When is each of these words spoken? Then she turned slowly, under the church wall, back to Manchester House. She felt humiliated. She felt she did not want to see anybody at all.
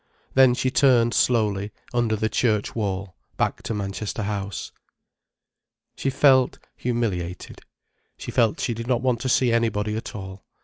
Then 0.33 0.55
she 0.55 0.71
turned 0.71 1.13
slowly, 1.13 1.69
under 1.93 2.15
the 2.15 2.27
church 2.27 2.75
wall, 2.75 3.15
back 3.37 3.61
to 3.61 3.73
Manchester 3.75 4.23
House. 4.23 4.71
She 5.95 6.09
felt 6.09 6.57
humiliated. 6.75 7.61
She 8.17 8.31
felt 8.31 8.59
she 8.59 8.73
did 8.73 8.87
not 8.87 9.03
want 9.03 9.19
to 9.19 9.29
see 9.29 9.51
anybody 9.53 9.95
at 9.95 10.15
all. 10.15 10.43